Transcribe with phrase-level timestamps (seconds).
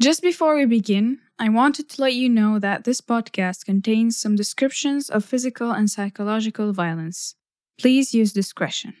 [0.00, 4.36] Just before we begin, I wanted to let you know that this podcast contains some
[4.36, 7.34] descriptions of physical and psychological violence.
[7.80, 8.94] Please use discretion.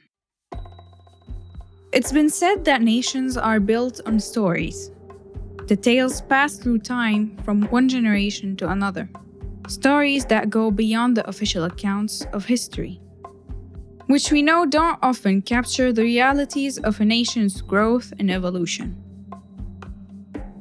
[1.92, 4.90] It's been said that nations are built on stories.
[5.68, 9.08] The tales pass through time from one generation to another.
[9.68, 13.00] Stories that go beyond the official accounts of history,
[14.08, 19.04] which we know don't often capture the realities of a nation's growth and evolution.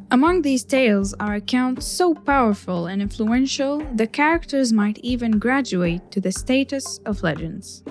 [0.09, 6.21] Among these tales are accounts so powerful and influential, the characters might even graduate to
[6.21, 7.83] the status of legends.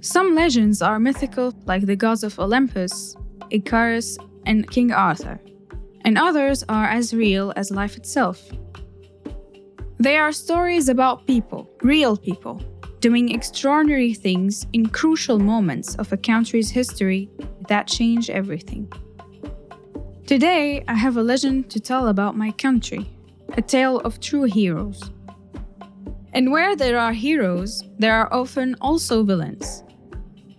[0.00, 3.14] Some legends are mythical, like the gods of Olympus,
[3.50, 5.40] Icarus, and King Arthur,
[6.00, 8.42] and others are as real as life itself.
[9.98, 12.60] They are stories about people, real people,
[12.98, 17.30] doing extraordinary things in crucial moments of a country's history
[17.68, 18.90] that change everything.
[20.30, 23.10] Today, I have a legend to tell about my country,
[23.58, 25.10] a tale of true heroes.
[26.32, 29.82] And where there are heroes, there are often also villains.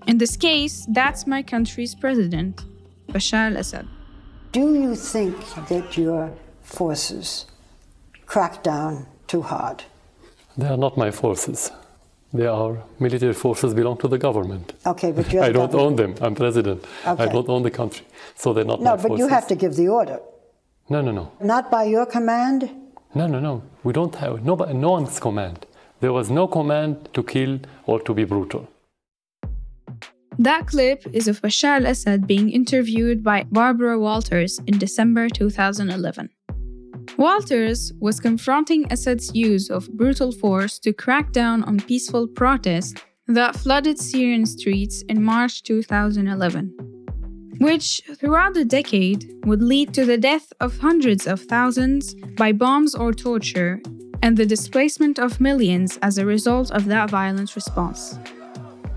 [0.07, 2.65] In this case, that's my country's president,
[3.13, 3.87] Bashar al Assad.
[4.51, 5.37] Do you think
[5.69, 7.45] that your forces
[8.25, 9.85] crack down too hard?
[10.57, 11.71] They are not my forces.
[12.33, 14.73] They are military forces belong to the government.
[14.85, 15.99] Okay, but you're I the don't government.
[15.99, 16.25] own them.
[16.25, 16.85] I'm president.
[17.05, 18.05] I don't own the country.
[18.35, 19.19] So they're not No, my but forces.
[19.19, 20.19] you have to give the order.
[20.89, 21.31] No, no, no.
[21.41, 22.69] Not by your command?
[23.13, 23.63] No, no, no.
[23.83, 25.65] We don't have no, no one's command.
[25.99, 28.67] There was no command to kill or to be brutal.
[30.39, 36.29] That clip is of Bashar al Assad being interviewed by Barbara Walters in December 2011.
[37.17, 43.55] Walters was confronting Assad's use of brutal force to crack down on peaceful protests that
[43.55, 46.73] flooded Syrian streets in March 2011,
[47.59, 52.95] which throughout the decade would lead to the death of hundreds of thousands by bombs
[52.95, 53.81] or torture
[54.23, 58.19] and the displacement of millions as a result of that violent response.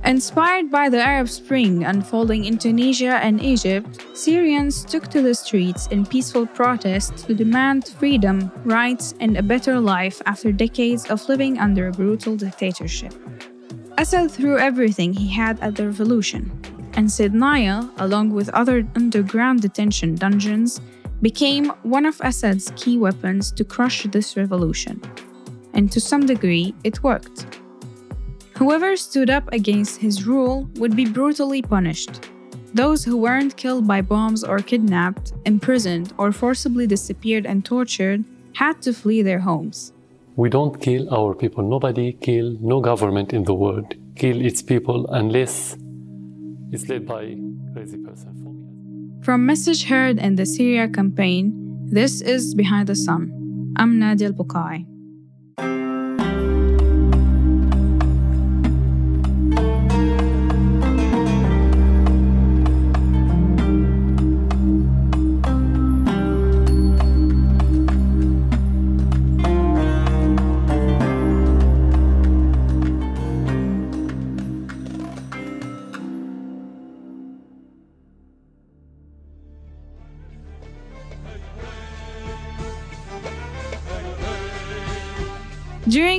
[0.04, 5.86] Inspired by the Arab Spring unfolding in Tunisia and Egypt, Syrians took to the streets
[5.86, 11.58] in peaceful protest to demand freedom, rights, and a better life after decades of living
[11.58, 13.14] under a brutal dictatorship.
[13.96, 16.52] Assad threw everything he had at the revolution,
[16.92, 20.82] and Sednaya, along with other underground detention dungeons,
[21.22, 25.00] became one of Assad's key weapons to crush this revolution.
[25.72, 27.46] And to some degree, it worked.
[28.56, 32.30] Whoever stood up against his rule would be brutally punished.
[32.72, 38.80] Those who weren't killed by bombs or kidnapped, imprisoned, or forcibly disappeared and tortured had
[38.82, 39.92] to flee their homes.
[40.36, 41.68] We don't kill our people.
[41.68, 45.76] Nobody kill, no government in the world kill its people unless
[46.70, 47.36] it's led by
[47.72, 49.20] crazy person.
[49.24, 51.52] From message heard in the Syria campaign,
[51.90, 53.74] this is Behind the Sun.
[53.76, 54.93] I'm Nadia Al-Bukai.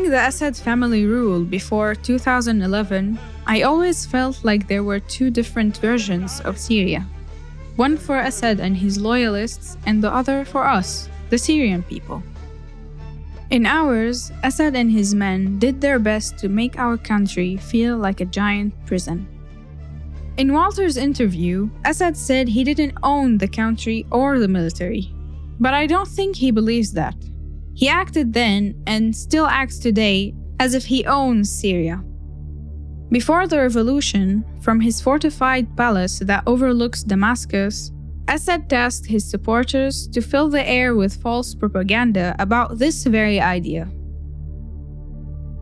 [0.06, 3.18] During the Assad family rule before 2011,
[3.48, 7.08] I always felt like there were two different versions of Syria
[7.76, 12.22] one for Assad and his loyalists, and the other for us, the Syrian people.
[13.50, 18.22] In ours, Assad and his men did their best to make our country feel like
[18.22, 19.26] a giant prison.
[20.38, 25.12] In Walters' interview, Assad said he didn't own the country or the military.
[25.60, 27.16] But I don't think he believes that.
[27.76, 32.02] He acted then and still acts today as if he owns Syria.
[33.12, 37.92] Before the revolution, from his fortified palace that overlooks Damascus,
[38.28, 43.86] Assad tasked his supporters to fill the air with false propaganda about this very idea.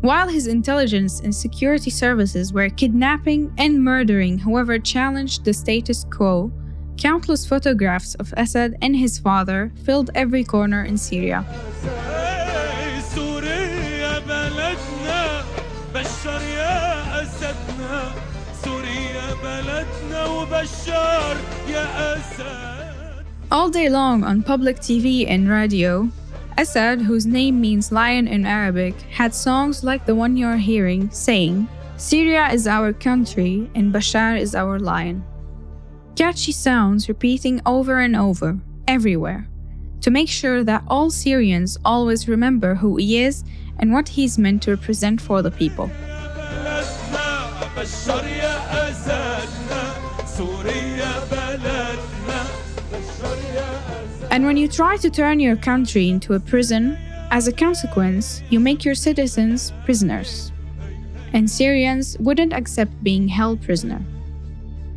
[0.02, 6.52] While his intelligence and security services were kidnapping and murdering whoever challenged the status quo,
[6.98, 11.46] Countless photographs of Assad and his father filled every corner in Syria.
[23.52, 26.10] All day long on public TV and radio,
[26.58, 31.68] Assad, whose name means lion in Arabic, had songs like the one you're hearing saying,
[31.98, 35.24] Syria is our country and Bashar is our lion.
[36.16, 39.48] Catchy sounds repeating over and over, everywhere,
[40.02, 43.44] to make sure that all Syrians always remember who he is
[43.80, 45.90] and what he's meant to represent for the people.
[54.30, 56.96] And when you try to turn your country into a prison,
[57.32, 60.52] as a consequence, you make your citizens prisoners.
[61.34, 64.06] And Syrians wouldn't accept being held prisoner.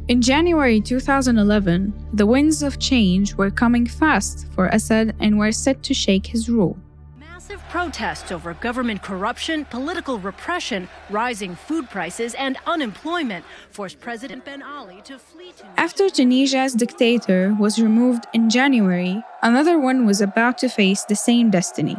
[0.08, 5.82] In January 2011, the winds of change were coming fast for Assad and were set
[5.82, 6.78] to shake his rule.
[7.18, 14.62] Massive protests over government corruption, political repression, rising food prices, and unemployment forced President Ben
[14.62, 15.66] Ali to flee to.
[15.76, 21.50] After Tunisia's dictator was removed in January, another one was about to face the same
[21.50, 21.96] destiny.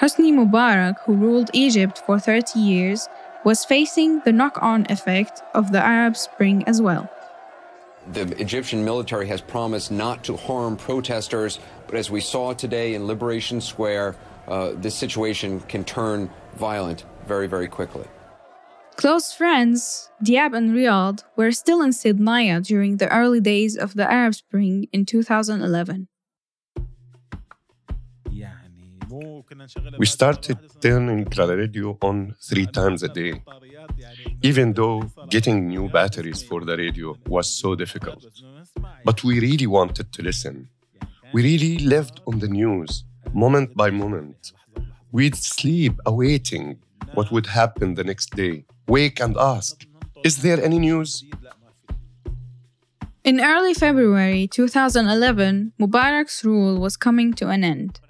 [0.00, 3.06] Hosni Mubarak, who ruled Egypt for 30 years,
[3.44, 7.10] was facing the knock on effect of the Arab Spring as well.
[8.12, 13.06] The Egyptian military has promised not to harm protesters, but as we saw today in
[13.06, 14.16] Liberation Square,
[14.48, 18.06] uh, this situation can turn violent very, very quickly.
[18.96, 24.10] Close friends, Diab and Riyad, were still in Sednaya during the early days of the
[24.10, 26.08] Arab Spring in 2011.
[29.98, 33.42] We started turning the radio on three times a day,
[34.42, 38.24] even though getting new batteries for the radio was so difficult.
[39.04, 40.68] But we really wanted to listen.
[41.34, 43.04] We really lived on the news,
[43.34, 44.52] moment by moment.
[45.10, 46.78] We'd sleep awaiting
[47.14, 49.84] what would happen the next day, wake and ask,
[50.24, 51.24] Is there any news?
[53.24, 58.00] In early February 2011, Mubarak's rule was coming to an end.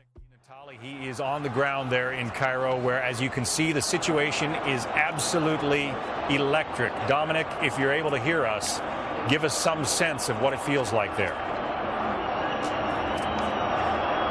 [0.83, 4.53] He is on the ground there in Cairo, where, as you can see, the situation
[4.67, 5.95] is absolutely
[6.29, 6.93] electric.
[7.07, 8.81] Dominic, if you're able to hear us,
[9.31, 11.52] give us some sense of what it feels like there.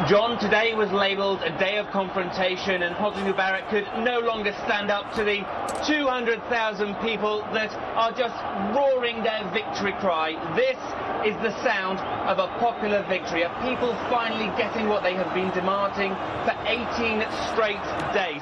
[0.07, 4.89] John, today was labelled a day of confrontation, and Hosni Mubarak could no longer stand
[4.89, 5.45] up to the
[5.85, 8.33] 200,000 people that are just
[8.75, 10.33] roaring their victory cry.
[10.55, 10.77] This
[11.23, 15.51] is the sound of a popular victory, of people finally getting what they have been
[15.51, 16.15] demanding
[16.45, 17.21] for 18
[17.53, 18.41] straight days.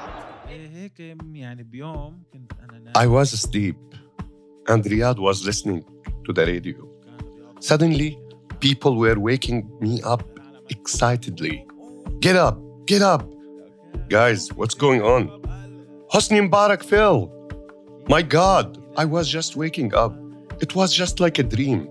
[2.94, 3.76] I was asleep,
[4.66, 5.84] and Riyad was listening
[6.24, 6.88] to the radio.
[7.60, 8.18] Suddenly,
[8.60, 10.39] people were waking me up
[10.70, 11.66] excitedly.
[12.20, 13.28] Get up, get up.
[14.08, 15.28] Guys, what's going on?
[16.12, 17.30] Hosni Mubarak fell.
[18.08, 20.16] My God, I was just waking up.
[20.60, 21.88] It was just like a dream.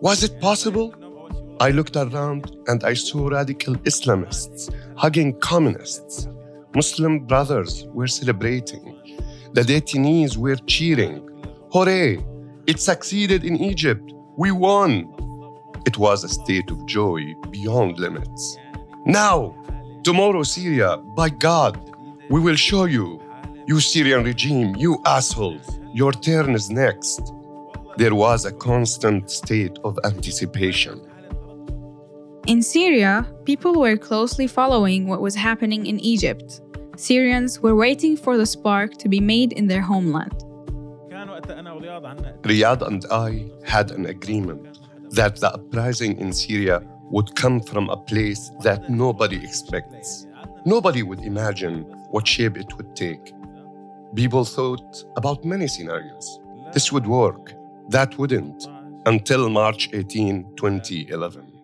[0.00, 0.94] Was it possible?
[1.60, 6.28] I looked around and I saw radical Islamists hugging communists.
[6.74, 8.96] Muslim brothers were celebrating.
[9.52, 11.22] The detainees were cheering.
[11.72, 12.24] Hooray!
[12.66, 14.12] It succeeded in Egypt.
[14.36, 15.13] We won.
[15.86, 18.56] It was a state of joy beyond limits.
[19.04, 19.54] Now,
[20.02, 21.78] tomorrow, Syria, by God,
[22.30, 23.20] we will show you.
[23.66, 27.32] You Syrian regime, you assholes, your turn is next.
[27.96, 31.00] There was a constant state of anticipation.
[32.46, 36.60] In Syria, people were closely following what was happening in Egypt.
[36.96, 40.44] Syrians were waiting for the spark to be made in their homeland.
[42.42, 44.73] Riyad and I had an agreement
[45.14, 50.26] that the uprising in Syria would come from a place that nobody expects.
[50.66, 53.32] Nobody would imagine what shape it would take.
[54.14, 56.40] People thought about many scenarios.
[56.72, 57.52] This would work,
[57.90, 58.66] that wouldn't,
[59.06, 61.54] until March 18, 2011.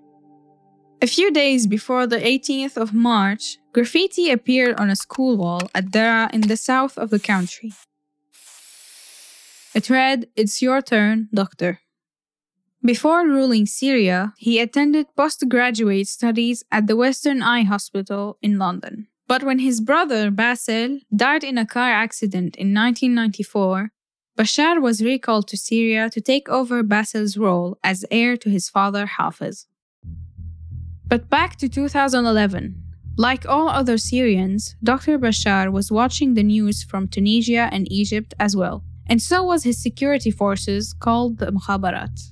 [1.03, 5.87] A few days before the 18th of March, graffiti appeared on a school wall at
[5.87, 7.73] Daraa in the south of the country.
[9.75, 11.81] It read, It's your turn, doctor.
[12.83, 19.07] Before ruling Syria, he attended postgraduate studies at the Western Eye Hospital in London.
[19.29, 23.91] But when his brother Basil died in a car accident in 1994,
[24.39, 29.05] Bashar was recalled to Syria to take over Basil's role as heir to his father
[29.05, 29.67] Hafiz.
[31.07, 32.83] But back to 2011.
[33.19, 35.19] Like all other Syrians, Dr.
[35.19, 39.83] Bashar was watching the news from Tunisia and Egypt as well, and so was his
[39.83, 42.31] security forces called the Mukhabarat.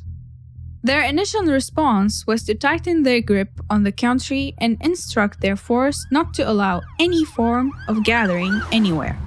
[0.82, 6.06] Their initial response was to tighten their grip on the country and instruct their force
[6.12, 9.18] not to allow any form of gathering anywhere.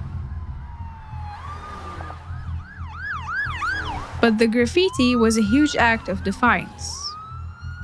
[4.22, 6.98] But the graffiti was a huge act of defiance.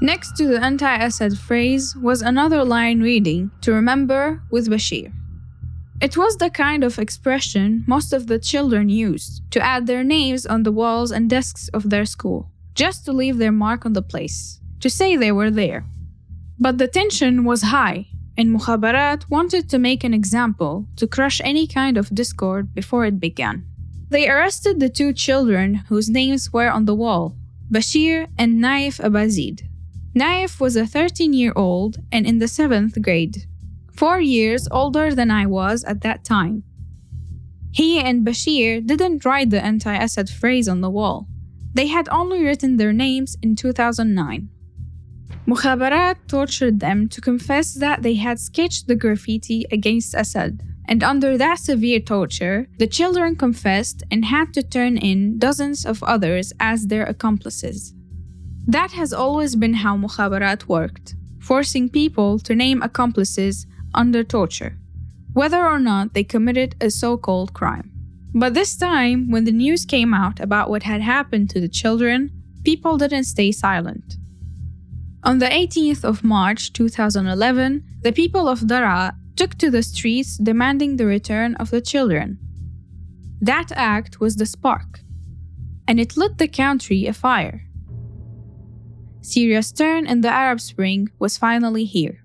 [0.01, 5.11] Next to the anti Assad phrase was another line reading, To remember with Bashir.
[5.99, 10.45] It was the kind of expression most of the children used to add their names
[10.45, 14.03] on the walls and desks of their school just to leave their mark on the
[14.03, 15.83] place, to say they were there.
[16.59, 18.07] But the tension was high,
[18.37, 23.19] and Mukhabarat wanted to make an example to crush any kind of discord before it
[23.19, 23.65] began.
[24.09, 27.35] They arrested the two children whose names were on the wall,
[27.71, 29.63] Bashir and Naif Abazid.
[30.15, 33.47] Naif was a 13 year old and in the 7th grade,
[33.91, 36.63] four years older than I was at that time.
[37.71, 41.27] He and Bashir didn't write the anti Assad phrase on the wall,
[41.77, 44.49] they had only written their names in 2009.
[45.47, 51.37] Mukhabarat tortured them to confess that they had sketched the graffiti against Assad and under
[51.37, 56.87] that severe torture, the children confessed and had to turn in dozens of others as
[56.87, 57.93] their accomplices.
[58.65, 64.77] That has always been how Mukhabarat worked, forcing people to name accomplices under torture,
[65.33, 67.91] whether or not they committed a so called crime.
[68.33, 72.31] But this time, when the news came out about what had happened to the children,
[72.63, 74.17] people didn't stay silent.
[75.23, 80.97] On the 18th of March 2011, the people of Daraa took to the streets demanding
[80.97, 82.39] the return of the children.
[83.41, 85.01] That act was the spark,
[85.87, 87.63] and it lit the country afire.
[89.21, 92.23] Syria's turn in the Arab Spring was finally here.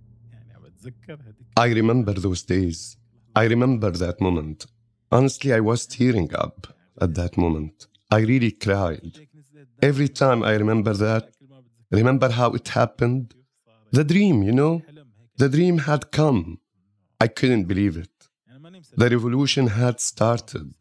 [1.57, 2.97] I remember those days.
[3.35, 4.67] I remember that moment.
[5.13, 6.69] Honestly, I was tearing up
[7.01, 7.87] at that moment.
[8.11, 9.13] I really cried.
[9.83, 11.25] Every time I remember that,
[11.91, 13.35] remember how it happened,
[13.91, 14.83] the dream, you know,
[15.37, 16.61] the dream had come.
[17.21, 18.09] I couldn't believe it.
[18.97, 20.73] The revolution had started,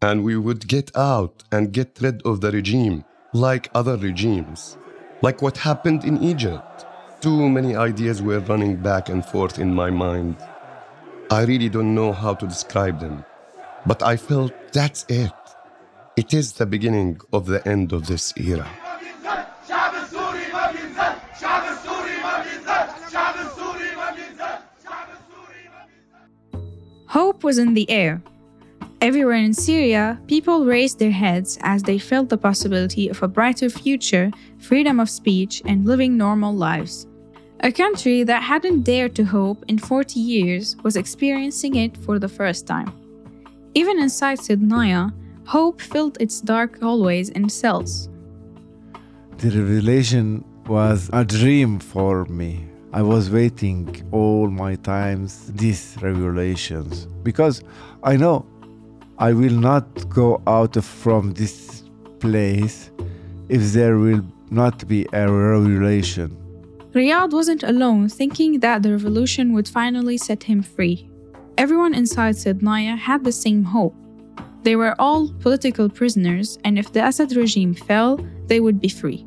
[0.00, 4.78] and we would get out and get rid of the regime like other regimes,
[5.20, 6.86] like what happened in Egypt.
[7.20, 10.36] Too many ideas were running back and forth in my mind.
[11.30, 13.24] I really don't know how to describe them,
[13.86, 15.32] but I felt that's it.
[16.16, 18.68] It is the beginning of the end of this era.
[27.06, 28.20] Hope was in the air.
[29.00, 33.68] Everywhere in Syria, people raised their heads as they felt the possibility of a brighter
[33.68, 37.06] future, freedom of speech, and living normal lives.
[37.60, 42.28] A country that hadn't dared to hope in 40 years was experiencing it for the
[42.28, 43.03] first time.
[43.74, 45.12] Even inside Sednaya,
[45.46, 48.08] hope filled its dark hallways and cells.
[49.38, 52.68] The revelation was a dream for me.
[52.92, 57.62] I was waiting all my times these revelations because
[58.04, 58.46] I know
[59.18, 61.82] I will not go out from this
[62.20, 62.92] place
[63.48, 66.36] if there will not be a revelation.
[66.92, 71.10] Riyad wasn't alone thinking that the revolution would finally set him free.
[71.56, 73.94] Everyone inside Sednaya had the same hope.
[74.64, 79.24] They were all political prisoners, and if the Assad regime fell, they would be free.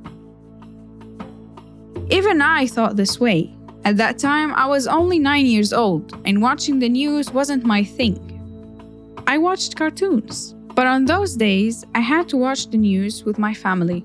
[2.10, 3.54] Even I thought this way.
[3.86, 7.84] At that time, I was only nine years old, and watching the news wasn't my
[7.84, 8.18] thing.
[9.26, 13.54] I watched cartoons, but on those days, I had to watch the news with my
[13.54, 14.04] family.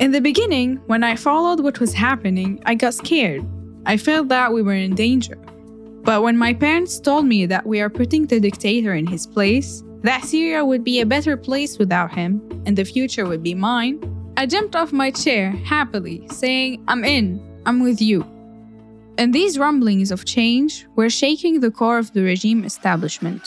[0.00, 3.46] In the beginning, when I followed what was happening, I got scared.
[3.86, 5.38] I felt that we were in danger.
[6.10, 9.84] But when my parents told me that we are putting the dictator in his place,
[10.02, 14.02] that Syria would be a better place without him, and the future would be mine,
[14.36, 18.26] I jumped off my chair happily, saying, I'm in, I'm with you
[19.18, 23.42] and these rumblings of change were shaking the core of the regime establishment.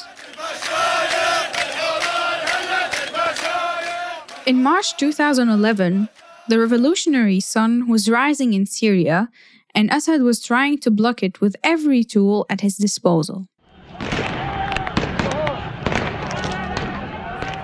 [4.45, 6.09] In March 2011,
[6.47, 9.29] the revolutionary sun was rising in Syria,
[9.75, 13.47] and Assad was trying to block it with every tool at his disposal.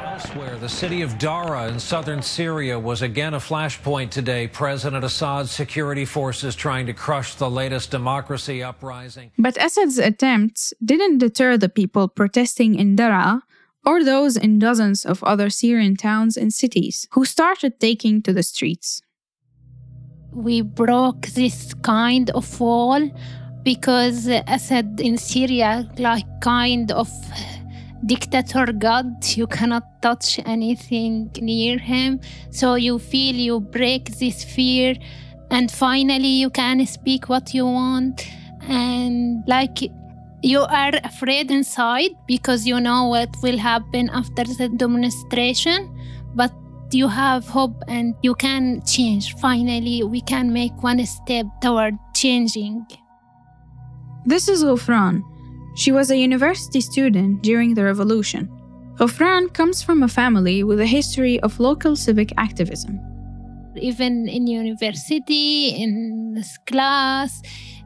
[0.06, 4.48] Elsewhere, the city of Daraa in southern Syria was again a flashpoint today.
[4.48, 9.32] President Assad's security forces trying to crush the latest democracy uprising.
[9.38, 13.42] But Assad's attempts didn't deter the people protesting in Daraa
[13.86, 18.44] or those in dozens of other Syrian towns and cities who started taking to the
[18.44, 19.02] streets.
[20.32, 23.10] We broke this kind of wall
[23.64, 27.10] because Assad in Syria, like kind of
[28.06, 29.06] dictator god
[29.36, 32.20] you cannot touch anything near him.
[32.52, 34.96] So you feel you break this fear
[35.52, 38.28] and finally you can speak what you want.
[38.62, 39.80] And like
[40.42, 45.94] you are afraid inside because you know what will happen after the demonstration
[46.36, 46.54] but
[46.94, 52.86] you have hope and you can change finally we can make one step toward changing
[54.26, 55.24] this is Ghufran
[55.80, 58.50] she was a university student during the revolution.
[58.96, 63.00] Ghufran comes from a family with a history of local civic activism.
[63.80, 67.42] even in university, in this class,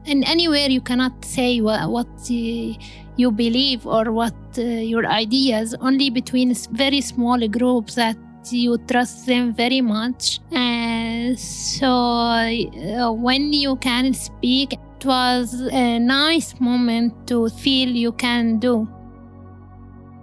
[0.06, 2.72] and anywhere you cannot say what, what uh,
[3.16, 5.76] you believe or what uh, your ideas.
[5.80, 8.16] Only between very small groups that
[8.52, 10.40] you trust them very much.
[10.52, 18.12] And so uh, when you can speak, it was a nice moment to feel you
[18.12, 18.88] can do.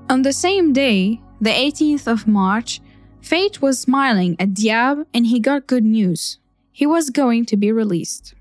[0.09, 2.81] On the same day, the 18th of March,
[3.21, 6.39] Fate was smiling at Diab and he got good news.
[6.71, 8.33] He was going to be released.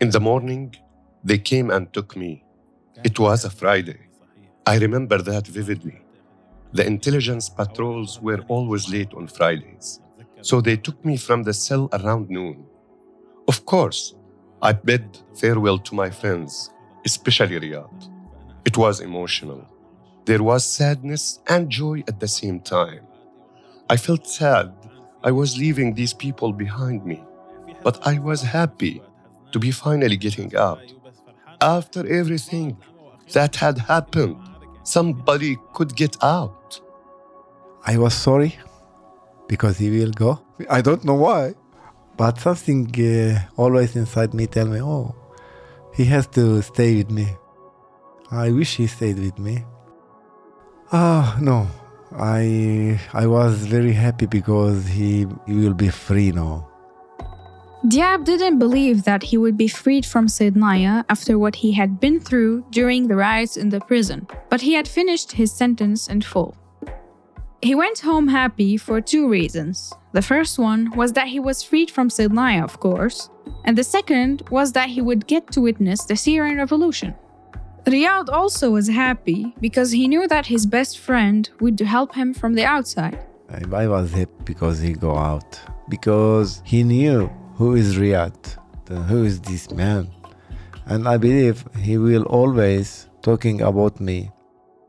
[0.00, 0.74] In the morning,
[1.24, 2.44] they came and took me.
[3.04, 3.98] It was a Friday.
[4.66, 6.00] I remember that vividly.
[6.72, 10.00] The intelligence patrols were always late on Fridays,
[10.40, 12.64] so they took me from the cell around noon.
[13.48, 14.14] Of course,
[14.62, 16.70] I bid farewell to my friends,
[17.04, 18.08] especially Riyad.
[18.64, 19.66] It was emotional.
[20.26, 23.04] There was sadness and joy at the same time.
[23.88, 24.72] I felt sad.
[25.24, 27.24] I was leaving these people behind me,
[27.82, 29.02] but I was happy
[29.50, 30.84] to be finally getting out.
[31.60, 32.76] After everything
[33.32, 34.36] that had happened,
[34.90, 36.80] somebody could get out.
[37.86, 38.58] I was sorry
[39.48, 40.40] because he will go.
[40.68, 41.54] I don't know why,
[42.16, 45.14] but something uh, always inside me tell me, oh,
[45.94, 47.28] he has to stay with me.
[48.30, 49.64] I wish he stayed with me.
[50.92, 51.66] Ah, no.
[52.12, 56.69] I I was very happy because he, he will be free now.
[57.86, 62.20] Diab didn't believe that he would be freed from Sednaya after what he had been
[62.20, 66.54] through during the riots in the prison, but he had finished his sentence in full.
[67.62, 69.94] He went home happy for two reasons.
[70.12, 73.30] The first one was that he was freed from Sednaya, of course,
[73.64, 77.14] and the second was that he would get to witness the Syrian revolution.
[77.86, 82.52] Riyad also was happy because he knew that his best friend would help him from
[82.52, 83.18] the outside.
[83.48, 85.58] I was happy because he go out
[85.88, 88.38] because he knew who is Riyad,
[88.86, 90.04] the- who is this man,
[90.86, 92.88] and I believe he will always
[93.28, 94.18] talking about me.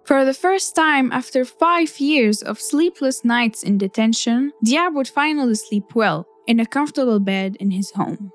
[0.09, 5.55] For the first time after five years of sleepless nights in detention, Diab would finally
[5.55, 6.19] sleep well
[6.51, 8.31] in a comfortable bed in his home.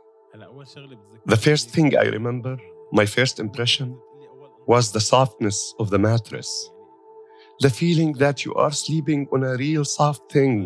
[1.33, 2.55] The first thing I remember,
[3.01, 3.89] my first impression,
[4.73, 6.49] was the softness of the mattress.
[7.65, 10.57] The feeling that you are sleeping on a real soft thing,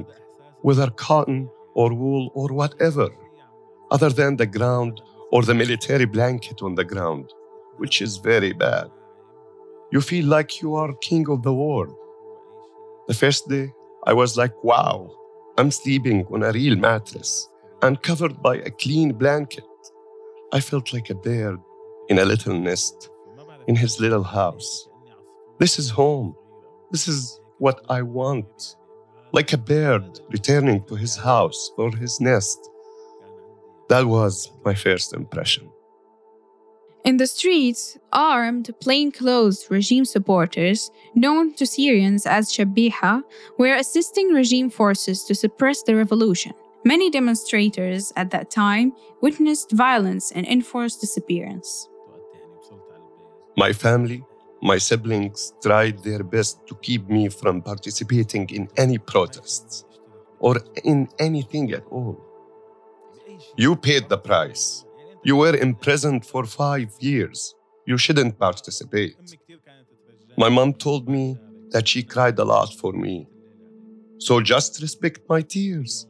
[0.66, 1.48] whether cotton
[1.80, 3.08] or wool or whatever,
[3.90, 5.00] other than the ground
[5.32, 7.32] or the military blanket on the ground,
[7.76, 8.90] which is very bad.
[9.92, 11.96] You feel like you are king of the world.
[13.08, 13.72] The first day,
[14.06, 15.10] I was like, wow,
[15.58, 17.48] I'm sleeping on a real mattress
[17.82, 19.64] and covered by a clean blanket.
[20.52, 21.58] I felt like a bird
[22.08, 23.10] in a little nest
[23.66, 24.88] in his little house.
[25.58, 26.34] This is home.
[26.90, 28.76] This is what I want.
[29.32, 32.69] Like a bird returning to his house or his nest.
[33.90, 35.68] That was my first impression.
[37.04, 43.22] In the streets, armed, plainclothes regime supporters, known to Syrians as Shabiha,
[43.58, 46.52] were assisting regime forces to suppress the revolution.
[46.84, 51.88] Many demonstrators at that time witnessed violence and enforced disappearance.
[53.56, 54.22] My family,
[54.62, 59.84] my siblings tried their best to keep me from participating in any protests
[60.38, 62.29] or in anything at all.
[63.56, 64.84] You paid the price.
[65.24, 67.54] You were imprisoned for five years.
[67.86, 69.16] You shouldn't participate.
[70.36, 71.38] My mom told me
[71.70, 73.28] that she cried a lot for me.
[74.18, 76.06] So just respect my tears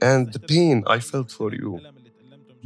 [0.00, 1.80] and the pain I felt for you.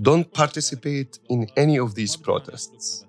[0.00, 3.04] Don't participate in any of these protests.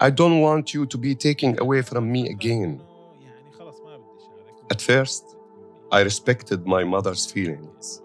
[0.00, 2.80] I don't want you to be taken away from me again.
[4.70, 5.24] At first,
[5.92, 8.02] I respected my mother's feelings.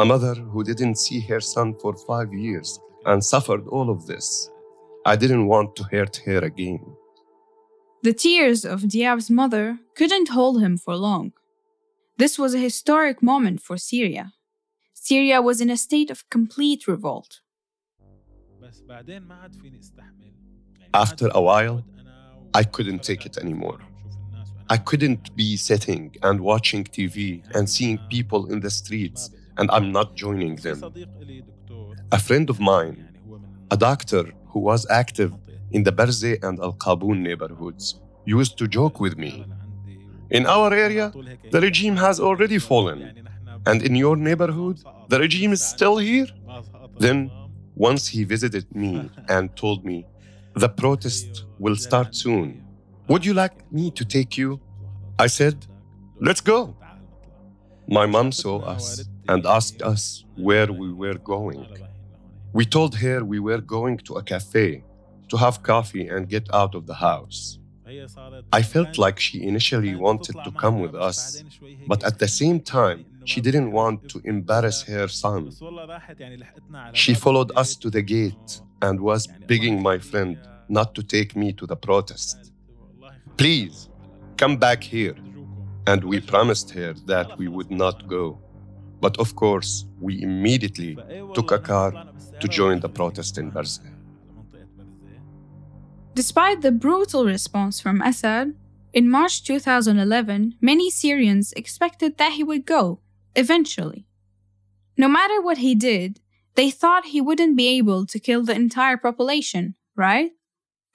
[0.00, 4.48] A mother who didn't see her son for five years and suffered all of this.
[5.04, 6.80] I didn't want to hurt her again.
[8.02, 11.34] The tears of Diab's mother couldn't hold him for long.
[12.16, 14.32] This was a historic moment for Syria.
[14.94, 17.40] Syria was in a state of complete revolt.
[20.94, 21.84] After a while,
[22.54, 23.80] I couldn't take it anymore.
[24.70, 29.92] I couldn't be sitting and watching TV and seeing people in the streets and I'm
[29.92, 30.78] not joining them.
[32.12, 33.08] A friend of mine,
[33.70, 35.32] a doctor who was active
[35.70, 39.46] in the Barzeh and Al Qaboon neighborhoods, used to joke with me.
[40.30, 41.12] In our area,
[41.50, 43.28] the regime has already fallen.
[43.66, 46.26] And in your neighborhood, the regime is still here?
[46.98, 47.30] Then,
[47.74, 50.06] once he visited me and told me,
[50.54, 52.64] the protest will start soon.
[53.08, 54.60] Would you like me to take you?
[55.18, 55.66] I said,
[56.20, 56.76] let's go.
[57.88, 61.66] My mom saw us and asked us where we were going.
[62.52, 64.82] We told her we were going to a cafe
[65.28, 67.58] to have coffee and get out of the house.
[68.52, 71.42] I felt like she initially wanted to come with us,
[71.86, 75.50] but at the same time, she didn't want to embarrass her son.
[76.92, 81.52] She followed us to the gate and was begging my friend not to take me
[81.54, 82.52] to the protest.
[83.36, 83.88] Please,
[84.36, 85.16] come back here.
[85.86, 88.38] And we promised her that we would not go.
[89.00, 90.96] But of course, we immediately
[91.34, 91.92] took a car
[92.40, 93.90] to join the protest in Barzeh.
[96.14, 98.54] Despite the brutal response from Assad,
[98.92, 103.00] in March 2011, many Syrians expected that he would go,
[103.36, 104.06] eventually.
[104.96, 106.20] No matter what he did,
[106.56, 110.32] they thought he wouldn't be able to kill the entire population, right?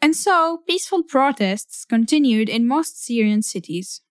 [0.02, 4.02] And so, peaceful protests continued in most Syrian cities.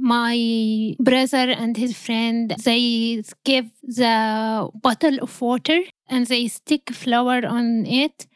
[0.00, 7.44] My brother and his friend, they give the bottle of water and they stick flour
[7.46, 8.26] on it.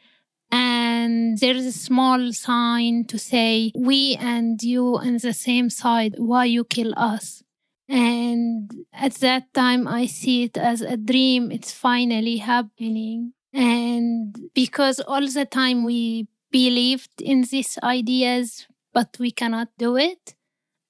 [0.51, 6.45] And there's a small sign to say we and you on the same side why
[6.45, 7.41] you kill us.
[7.89, 11.51] And at that time i see it as a dream.
[11.51, 13.33] It's finally happening.
[13.53, 20.35] And because all the time we believed in these ideas but we cannot do it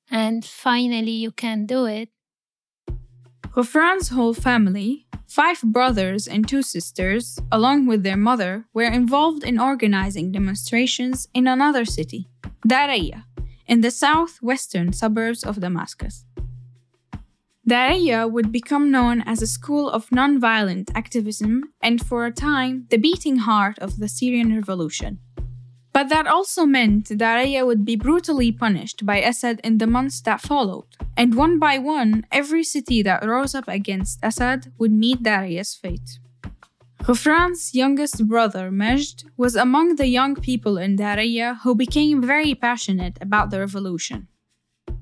[0.09, 2.09] and finally you can do it
[3.53, 9.59] Ghufran's whole family Five brothers and two sisters, along with their mother, were involved in
[9.59, 12.29] organizing demonstrations in another city,
[12.65, 13.25] Daraya,
[13.67, 16.25] in the southwestern suburbs of Damascus.
[17.67, 22.97] Daraya would become known as a school of nonviolent activism and, for a time, the
[22.97, 25.19] beating heart of the Syrian revolution.
[25.95, 30.41] But that also meant Daraya would be brutally punished by Assad in the months that
[30.41, 35.73] followed, and one by one, every city that rose up against Assad would meet Daraya's
[35.73, 36.19] fate.
[37.05, 43.17] Ghufran's youngest brother, Majd, was among the young people in Daraya who became very passionate
[43.21, 44.27] about the revolution.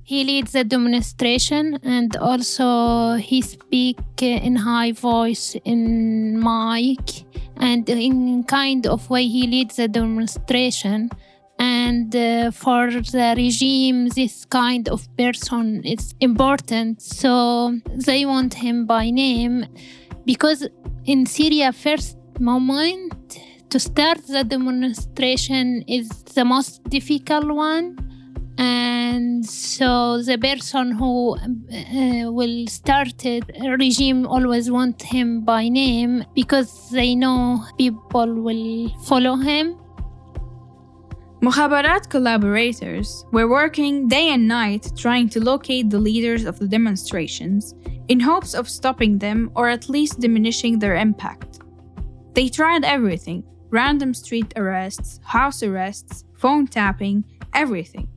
[0.04, 7.26] He leads the demonstration and also he speak in high voice in mic
[7.58, 11.10] and in kind of way he leads the demonstration.
[11.60, 18.86] And uh, for the regime this kind of person is important so they want him
[18.86, 19.66] by name.
[20.26, 20.68] Because
[21.06, 23.40] in syria first moment
[23.70, 28.13] to start the demonstration is the most difficult one
[28.58, 33.44] and so the person who uh, will start it
[33.78, 39.78] regime always want him by name because they know people will follow him
[41.42, 47.76] Mukhabarat collaborators were working day and night trying to locate the leaders of the demonstrations
[48.08, 51.60] in hopes of stopping them or at least diminishing their impact.
[52.34, 58.08] They tried everything random street arrests, house arrests, phone tapping, everything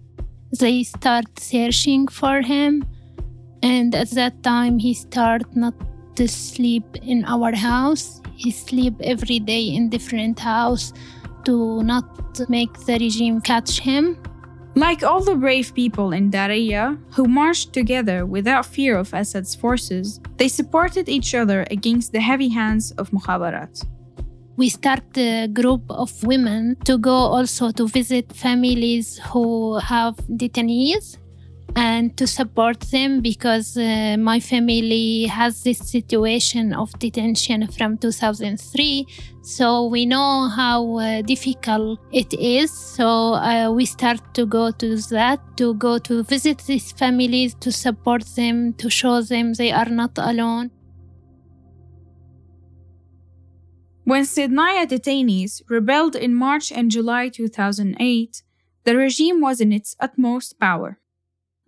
[0.52, 2.84] they start searching for him.
[3.62, 5.74] And at that time he start not
[6.16, 8.20] to sleep in our house.
[8.34, 10.92] He sleep every day in different house
[11.44, 12.06] to not
[12.48, 14.18] make the regime catch him.
[14.74, 20.20] Like all the brave people in Daraya who marched together without fear of Assad's forces,
[20.36, 23.86] they supported each other against the heavy hands of Mukhabarat
[24.56, 31.18] we start a group of women to go also to visit families who have detainees
[31.74, 39.06] and to support them because uh, my family has this situation of detention from 2003
[39.46, 42.72] so we know how uh, difficult it is.
[42.72, 47.70] So uh, we start to go to that to go to visit these families to
[47.70, 50.72] support them to show them they are not alone
[54.06, 58.44] When Sednaya detainees rebelled in March and July 2008,
[58.84, 61.00] the regime was in its utmost power.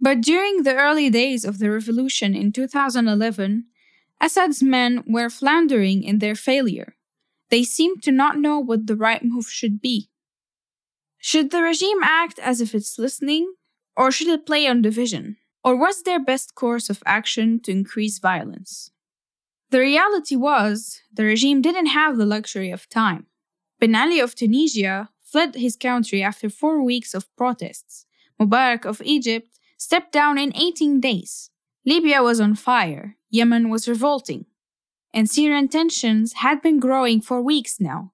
[0.00, 3.64] But during the early days of the revolution in 2011,
[4.20, 6.94] Assad's men were floundering in their failure.
[7.50, 10.08] They seemed to not know what the right move should be.
[11.18, 13.52] Should the regime act as if it's listening,
[13.96, 15.38] or should it play on division?
[15.64, 18.92] Or was their best course of action to increase violence?
[19.70, 23.26] The reality was, the regime didn't have the luxury of time.
[23.78, 28.06] Ben Ali of Tunisia fled his country after four weeks of protests.
[28.40, 31.50] Mubarak of Egypt stepped down in 18 days.
[31.84, 33.16] Libya was on fire.
[33.30, 34.46] Yemen was revolting.
[35.12, 38.12] And Syrian tensions had been growing for weeks now.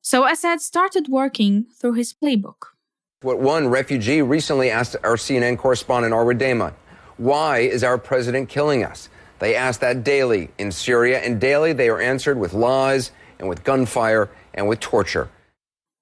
[0.00, 2.74] So Assad started working through his playbook.
[3.22, 6.74] What one refugee recently asked our CNN correspondent, Arwa Damon,
[7.16, 9.08] why is our president killing us?
[9.44, 13.62] They ask that daily in Syria, and daily they are answered with lies and with
[13.62, 15.28] gunfire and with torture.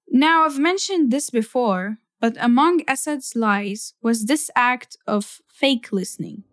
[0.07, 6.45] Now, I've mentioned this before, but among Assad's lies was this act of fake listening.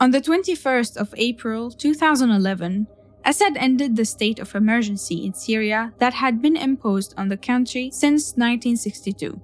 [0.00, 2.88] On the 21st of April 2011,
[3.24, 7.90] Assad ended the state of emergency in Syria that had been imposed on the country
[7.92, 9.40] since 1962.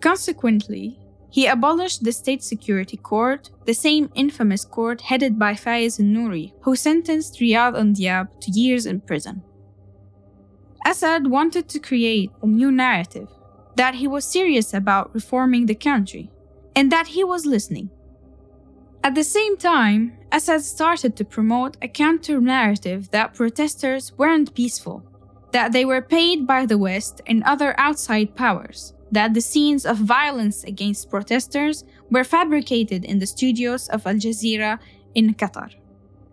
[0.00, 0.99] Consequently,
[1.30, 6.74] he abolished the State Security Court, the same infamous court headed by Faiz al-Nouri, who
[6.74, 9.42] sentenced Riyad al-Diab to years in prison.
[10.84, 13.28] Assad wanted to create a new narrative
[13.76, 16.30] that he was serious about reforming the country
[16.74, 17.90] and that he was listening.
[19.04, 25.04] At the same time, Assad started to promote a counter narrative that protesters weren't peaceful,
[25.52, 29.96] that they were paid by the West and other outside powers, that the scenes of
[29.98, 34.78] violence against protesters were fabricated in the studios of Al Jazeera
[35.14, 35.74] in Qatar.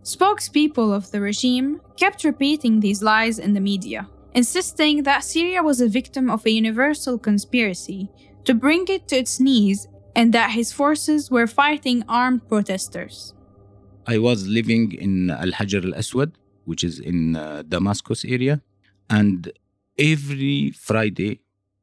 [0.03, 5.81] Spokespeople of the regime kept repeating these lies in the media, insisting that Syria was
[5.81, 8.09] a victim of a universal conspiracy
[8.45, 13.33] to bring it to its knees and that his forces were fighting armed protesters.
[14.07, 16.31] I was living in Al Hajar al Aswad,
[16.63, 18.61] which is in uh, Damascus area,
[19.09, 19.51] and
[19.99, 21.41] every Friday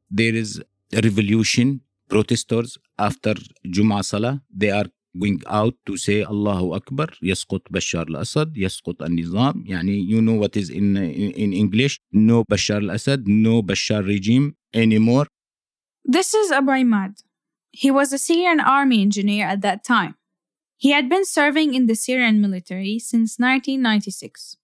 [0.09, 0.61] there is
[0.94, 1.80] revolution.
[2.08, 3.34] Protesters after
[3.64, 4.86] Jum'ah Salah, they are
[5.18, 9.64] going out to say Allahu Akbar, يسقط بشار al-Assad, يسقط النظام.
[9.66, 14.56] يعني you know what is in, in, in English, no Bashar al-Assad, no Bashar regime
[14.74, 15.26] anymore.
[16.04, 17.22] This is Abu Imad.
[17.70, 20.16] He was a Syrian army engineer at that time.
[20.76, 24.56] He had been serving in the Syrian military since 1996.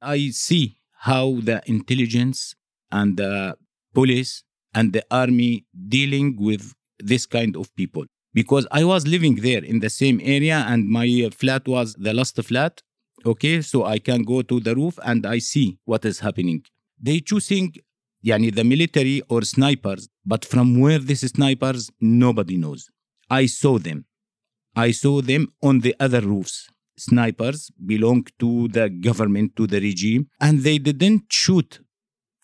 [0.00, 2.54] I see how the intelligence
[2.92, 3.56] and the
[3.92, 9.63] police and the army dealing with this kind of people because I was living there
[9.63, 12.81] in the same area and my flat was the last flat.
[13.25, 16.63] Okay, so I can go to the roof and I see what is happening.
[17.01, 17.73] They choosing
[18.25, 22.89] yani the military or snipers, but from where these snipers, nobody knows.
[23.29, 24.05] I saw them.
[24.75, 26.69] I saw them on the other roofs.
[26.97, 31.79] Snipers belong to the government, to the regime, and they didn't shoot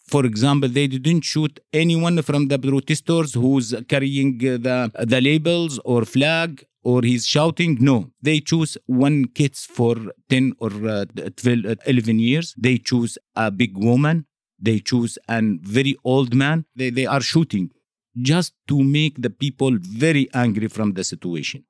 [0.05, 6.05] for example, they didn't shoot anyone from the protesters who's carrying the, the labels or
[6.05, 7.77] flag or he's shouting.
[7.79, 9.95] No, they choose one kids for
[10.29, 12.53] 10 or uh, 12, uh, 11 years.
[12.57, 14.27] They choose a big woman.
[14.59, 16.65] They choose a very old man.
[16.75, 17.71] They, they are shooting
[18.21, 21.65] just to make the people very angry from the situation.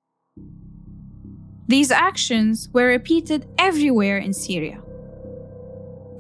[1.67, 4.81] These actions were repeated everywhere in Syria.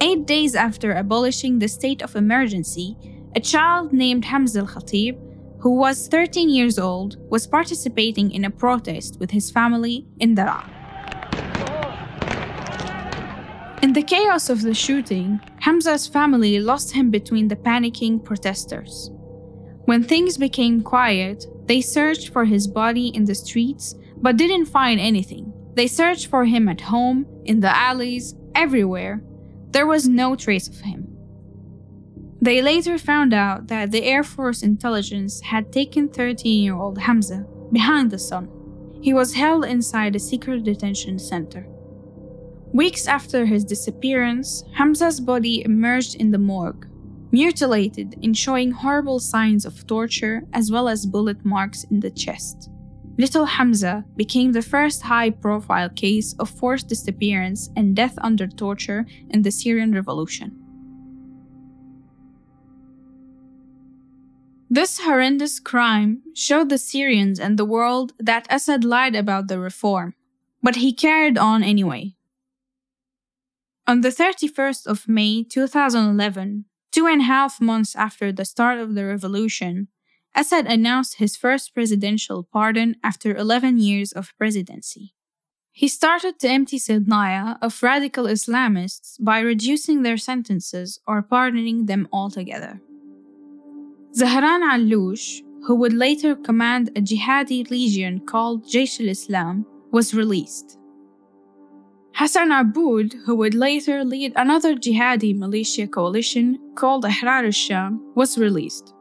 [0.01, 2.97] Eight days after abolishing the state of emergency,
[3.35, 5.17] a child named Hamza Khatib,
[5.59, 10.69] who was 13 years old, was participating in a protest with his family in Daraa.
[13.81, 19.11] In the chaos of the shooting, Hamza's family lost him between the panicking protesters.
[19.85, 24.99] When things became quiet, they searched for his body in the streets but didn't find
[24.99, 25.53] anything.
[25.75, 29.21] They searched for him at home, in the alleys, everywhere,
[29.75, 31.05] there was no trace of him.
[32.41, 37.45] They later found out that the Air Force intelligence had taken 13 year old Hamza
[37.73, 38.47] behind the sun.
[39.01, 41.67] He was held inside a secret detention center.
[42.71, 46.87] Weeks after his disappearance, Hamza's body emerged in the morgue,
[47.33, 52.69] mutilated and showing horrible signs of torture as well as bullet marks in the chest.
[53.17, 59.05] Little Hamza became the first high profile case of forced disappearance and death under torture
[59.29, 60.61] in the Syrian Revolution.
[64.69, 70.15] This horrendous crime showed the Syrians and the world that Assad lied about the reform,
[70.61, 72.15] but he carried on anyway.
[73.87, 78.95] On the 31st of May 2011, two and a half months after the start of
[78.95, 79.87] the revolution,
[80.35, 85.13] Assad announced his first presidential pardon after 11 years of presidency.
[85.71, 92.07] He started to empty Sednaya of radical Islamists by reducing their sentences or pardoning them
[92.11, 92.81] altogether.
[94.17, 100.77] Zahran Alloush, who would later command a jihadi legion called Jaish al-Islam, was released.
[102.13, 108.94] Hassan Aboud, who would later lead another jihadi militia coalition called Ahrar al-Sham, was released.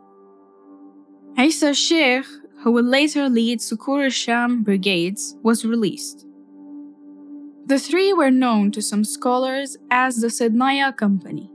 [1.37, 2.27] Isa Sheikh,
[2.63, 6.27] who would later lead Sukur al-Sham brigades, was released.
[7.67, 11.51] The three were known to some scholars as the Sednaya Company,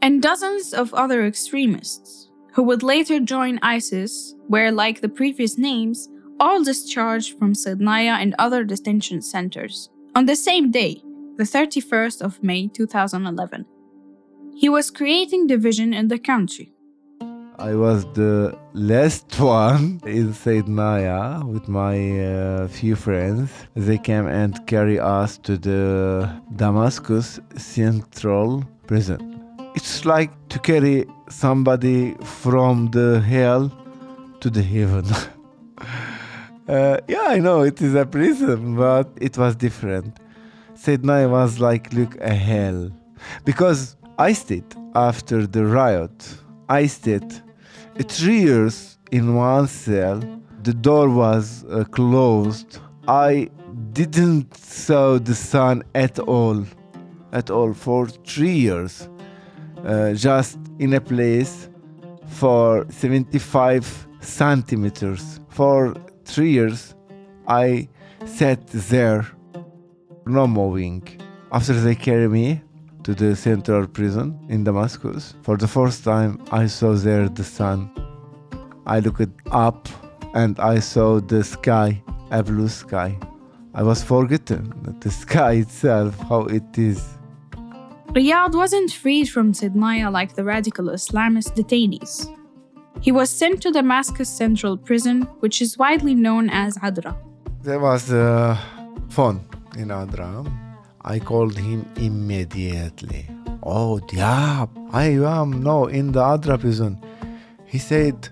[0.00, 6.08] and dozens of other extremists, who would later join ISIS, were, like the previous names,
[6.40, 9.90] all discharged from Sednaya and other detention centers.
[10.14, 11.02] On the same day,
[11.36, 13.66] the 31st of May 2011,
[14.56, 16.71] he was creating division in the country.
[17.58, 23.50] I was the last one in Sednaya with my uh, few friends.
[23.74, 29.40] They came and carry us to the Damascus Central Prison.
[29.74, 33.70] It's like to carry somebody from the hell
[34.40, 35.04] to the heaven.
[36.68, 40.18] uh, yeah, I know it is a prison, but it was different.
[40.74, 42.90] Sednaya was like look a hell
[43.44, 46.41] because I stayed after the riot.
[46.80, 47.30] I stayed
[48.08, 50.18] three years in one cell.
[50.62, 52.78] The door was uh, closed.
[53.06, 53.50] I
[53.92, 56.64] didn't saw the sun at all,
[57.30, 59.06] at all for three years.
[59.84, 61.68] Uh, just in a place
[62.40, 65.40] for 75 centimeters.
[65.50, 66.94] For three years,
[67.46, 67.88] I
[68.24, 69.26] sat there,
[70.24, 71.02] no moving.
[71.52, 72.62] After they carry me
[73.04, 77.90] to the central prison in Damascus, for the first time, I saw there the sun.
[78.86, 79.88] I looked up
[80.34, 83.18] and I saw the sky, a blue sky.
[83.74, 87.18] I was forgotten that the sky itself, how it is.
[88.08, 92.26] Riyad wasn't freed from Sednaya like the radical Islamist detainees.
[93.00, 97.16] He was sent to Damascus Central Prison, which is widely known as Adra.
[97.62, 98.58] There was a
[99.08, 99.40] phone
[99.76, 100.61] in Adra.
[101.04, 103.28] I called him immediately.
[103.62, 106.98] Oh, yeah, I am now in the Adra prison.
[107.66, 108.28] He said,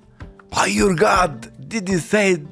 [0.51, 2.43] By your God, did you say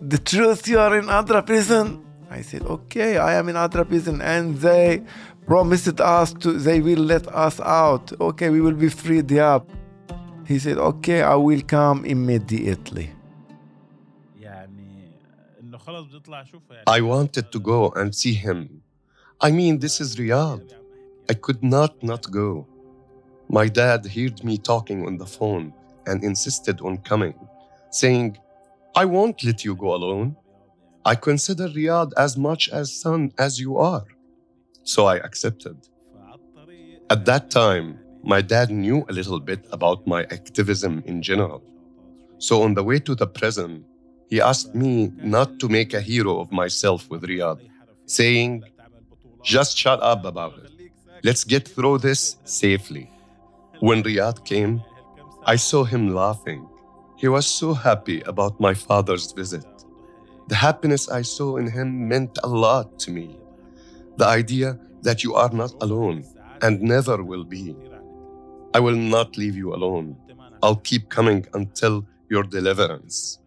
[0.00, 0.68] the truth?
[0.68, 2.04] You are in Adra prison?
[2.30, 4.20] I said, Okay, I am in Adra prison.
[4.22, 5.02] And they
[5.46, 8.12] promised us to, they will let us out.
[8.20, 9.30] Okay, we will be freed.
[9.30, 9.60] Yeah.
[10.46, 13.12] He said, Okay, I will come immediately.
[16.86, 18.82] I wanted to go and see him.
[19.40, 20.72] I mean, this is Riyad.
[21.28, 22.66] I could not not go.
[23.48, 25.74] My dad heard me talking on the phone
[26.06, 27.34] and insisted on coming,
[27.90, 28.38] saying,
[28.94, 30.36] I won't let you go alone.
[31.04, 34.06] I consider Riyad as much as son as you are.
[34.82, 35.76] So I accepted.
[37.10, 41.62] At that time, my dad knew a little bit about my activism in general.
[42.38, 43.84] So on the way to the prison,
[44.28, 47.60] he asked me not to make a hero of myself with Riyad,
[48.06, 48.64] saying,
[49.46, 50.72] just shut up about it.
[51.22, 53.08] Let's get through this safely.
[53.78, 54.82] When Riyad came,
[55.44, 56.68] I saw him laughing.
[57.16, 59.64] He was so happy about my father's visit.
[60.48, 63.38] The happiness I saw in him meant a lot to me.
[64.16, 66.24] The idea that you are not alone
[66.62, 67.76] and never will be.
[68.74, 70.16] I will not leave you alone.
[70.62, 73.38] I'll keep coming until your deliverance.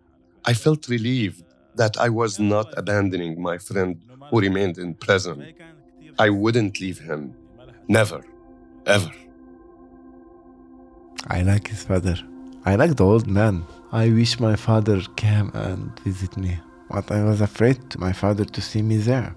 [0.45, 1.43] I felt relieved
[1.75, 5.53] that I was not abandoning my friend who remained in prison.
[6.19, 7.33] I wouldn't leave him.
[7.87, 8.21] Never.
[8.85, 9.11] Ever.
[11.27, 12.17] I like his father.
[12.65, 13.65] I like the old man.
[13.91, 16.59] I wish my father came and visit me.
[16.91, 19.33] But I was afraid my father to see me there.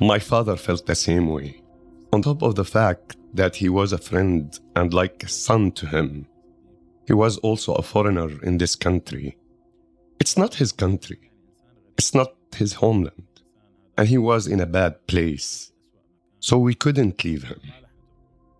[0.00, 1.60] My father felt the same way.
[2.12, 5.86] On top of the fact that he was a friend and like a son to
[5.86, 6.26] him,
[7.06, 9.36] he was also a foreigner in this country.
[10.20, 11.30] It's not his country.
[11.98, 13.33] It's not his homeland.
[13.96, 15.72] And he was in a bad place.
[16.40, 17.60] So we couldn't leave him.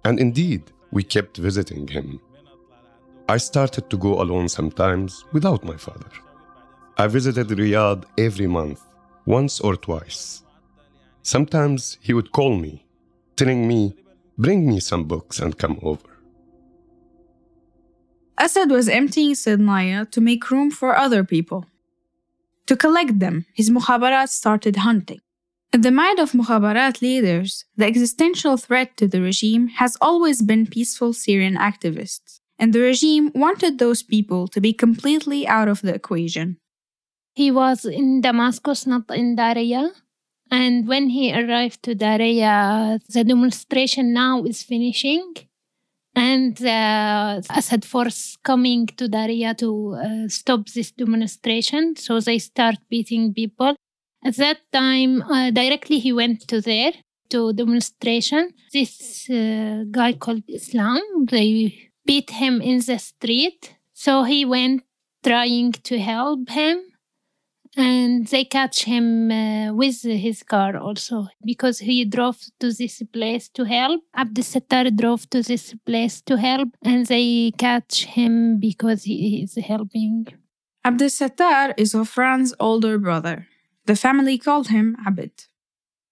[0.04, 2.20] And indeed, we kept visiting him.
[3.28, 6.10] I started to go alone sometimes without my father.
[6.96, 8.80] I visited Riyad every month,
[9.26, 10.42] once or twice.
[11.22, 12.86] Sometimes he would call me,
[13.36, 13.96] telling me,
[14.36, 16.08] Bring me some books and come over.
[18.36, 21.66] Assad was emptying Sednaya to make room for other people.
[22.66, 25.20] To collect them, his mukhabarat started hunting.
[25.74, 30.68] In the mind of mukhabarat leaders, the existential threat to the regime has always been
[30.68, 35.92] peaceful Syrian activists, and the regime wanted those people to be completely out of the
[35.92, 36.58] equation.
[37.34, 39.90] He was in Damascus, not in Daraya.
[40.48, 45.34] And when he arrived to Daraya, the demonstration now is finishing.
[46.14, 51.96] And uh, Assad force coming to Daraya to uh, stop this demonstration.
[51.96, 53.74] So they start beating people.
[54.24, 56.92] At that time, uh, directly he went to there
[57.30, 58.50] to demonstration.
[58.72, 61.00] This uh, guy called Islam,
[61.30, 63.74] they beat him in the street.
[63.92, 64.82] So he went
[65.22, 66.82] trying to help him
[67.76, 73.48] and they catch him uh, with his car also because he drove to this place
[73.48, 79.04] to help Abdel Sattar drove to this place to help and they catch him because
[79.04, 80.26] he is helping
[80.84, 83.48] Abdel Sattar is Ghufran's older brother.
[83.86, 85.44] The family called him Abed.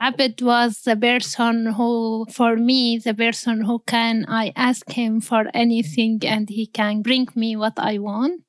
[0.02, 5.46] Abed was the person who, for me, the person who can I ask him for
[5.54, 8.42] anything and he can bring me what I want.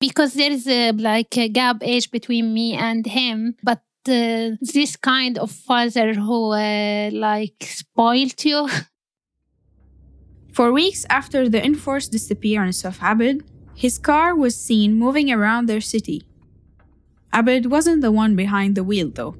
[0.00, 4.96] Because there is a like a gap age between me and him, but uh, this
[4.96, 8.68] kind of father who uh, like spoiled you.
[10.52, 13.42] For weeks after the enforced disappearance of Abed,
[13.74, 16.22] his car was seen moving around their city.
[17.34, 19.36] Abed wasn't the one behind the wheel, though.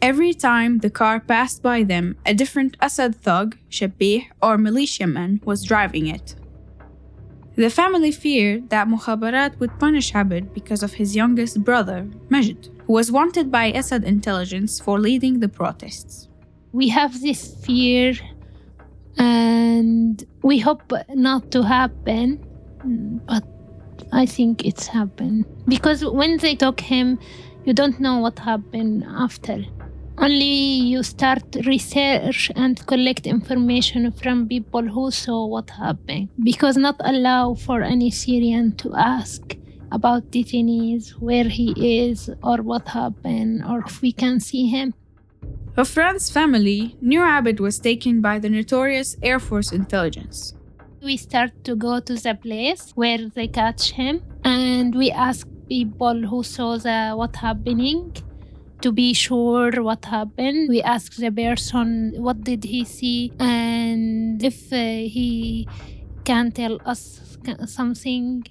[0.00, 5.64] Every time the car passed by them, a different Assad thug, Shabbih, or militiaman was
[5.64, 6.36] driving it.
[7.56, 12.92] The family feared that Mukhabarat would punish Abed because of his youngest brother, Majid, who
[12.92, 16.28] was wanted by Assad intelligence for leading the protests.
[16.72, 18.14] We have this fear
[19.16, 22.44] and we hope not to happen,
[23.26, 23.44] but
[24.14, 25.44] I think it's happened.
[25.66, 27.18] Because when they took him,
[27.64, 29.64] you don't know what happened after
[30.18, 36.96] only you start research and collect information from people who saw what happened because not
[37.00, 39.56] allow for any syrian to ask
[39.90, 41.74] about detainees where he
[42.08, 44.94] is or what happened or if we can see him
[45.76, 50.54] Ghufran's family knew Abed was taken by the notorious Air Force intelligence.
[51.04, 56.26] We start to go to the place where they catch him and we ask people
[56.26, 58.16] who saw the what happening
[58.80, 60.70] to be sure what happened.
[60.70, 64.76] We ask the person what did he see and if uh,
[65.16, 65.68] he
[66.24, 67.36] can tell us
[67.66, 68.44] something.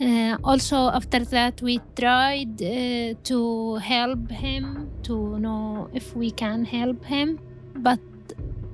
[0.00, 6.64] Uh, also, after that, we tried uh, to help him to know if we can
[6.64, 7.38] help him.
[7.76, 8.00] But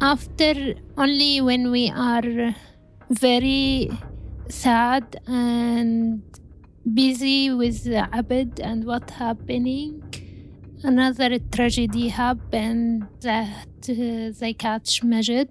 [0.01, 2.55] after only when we are
[3.11, 3.91] very
[4.49, 6.23] sad and
[6.95, 10.03] busy with Abed and what happening,
[10.83, 15.49] another tragedy happened that uh, they catch Majid.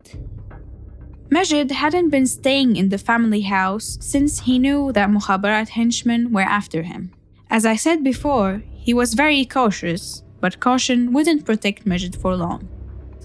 [1.29, 6.41] Majid hadn't been staying in the family house since he knew that Mukhabarat henchmen were
[6.41, 7.11] after him.
[7.49, 12.69] As I said before, he was very cautious, but caution wouldn't protect Majid for long.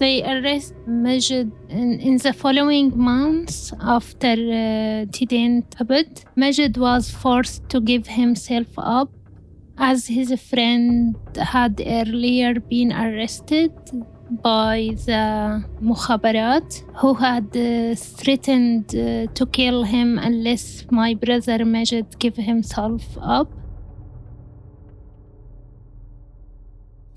[0.01, 5.75] They arrest Majid in, in the following months after uh, didn't
[6.35, 9.09] Majid was forced to give himself up
[9.77, 13.73] as his friend had earlier been arrested
[14.41, 22.17] by the Mukhabarat, who had uh, threatened uh, to kill him unless my brother Majid
[22.17, 23.51] gave himself up.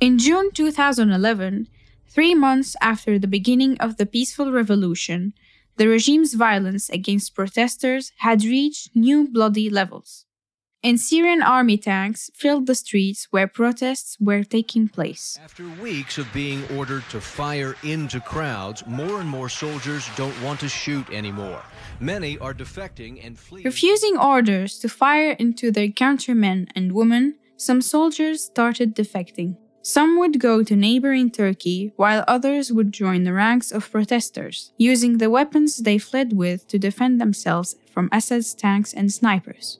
[0.00, 1.68] In June 2011,
[2.14, 5.34] three months after the beginning of the peaceful revolution,
[5.76, 10.24] the regime's violence against protesters had reached new bloody levels
[10.84, 15.38] and Syrian army tanks filled the streets where protests were taking place.
[15.42, 20.60] After weeks of being ordered to fire into crowds, more and more soldiers don't want
[20.60, 21.62] to shoot anymore.
[22.00, 23.64] Many are defecting and fleeing.
[23.64, 29.56] Refusing orders to fire into their countrymen and women, some soldiers started defecting.
[29.86, 35.18] Some would go to neighboring Turkey, while others would join the ranks of protesters, using
[35.18, 39.78] the weapons they fled with to defend themselves from Assad's tanks and snipers.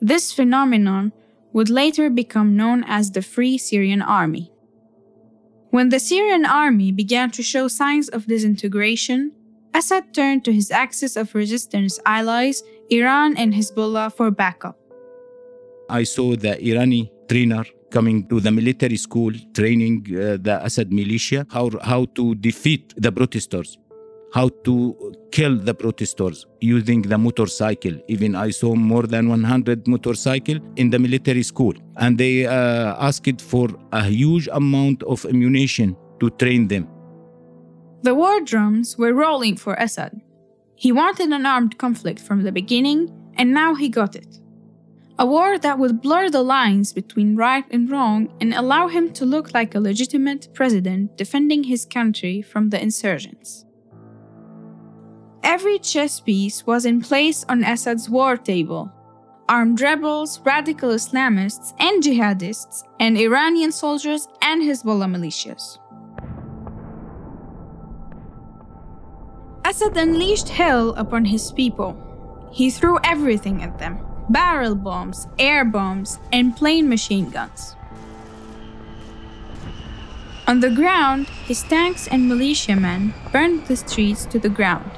[0.00, 1.10] This phenomenon
[1.52, 4.52] would later become known as the Free Syrian Army.
[5.70, 9.32] When the Syrian army began to show signs of disintegration,
[9.74, 14.78] Assad turned to his axis of resistance allies, Iran and Hezbollah, for backup.
[15.88, 21.46] I saw the Irani trainer coming to the military school training uh, the Assad militia
[21.50, 23.78] how, how to defeat the protesters
[24.32, 27.92] how to kill the protesters using the motorcycle.
[28.08, 33.40] Even I saw more than 100 motorcycle in the military school, and they uh, asked
[33.40, 36.88] for a huge amount of ammunition to train them.
[38.02, 40.20] The war drums were rolling for Assad.
[40.74, 44.39] He wanted an armed conflict from the beginning, and now he got it.
[45.20, 49.26] A war that would blur the lines between right and wrong and allow him to
[49.26, 53.66] look like a legitimate president defending his country from the insurgents.
[55.42, 58.90] Every chess piece was in place on Assad's war table.
[59.46, 65.76] Armed rebels, radical Islamists, and jihadists, and Iranian soldiers and Hezbollah militias.
[69.66, 71.94] Assad unleashed hell upon his people.
[72.52, 73.98] He threw everything at them
[74.30, 77.74] barrel bombs, air bombs, and plain machine guns.
[80.46, 84.90] On the ground, his tanks and militiamen burned the streets to the ground.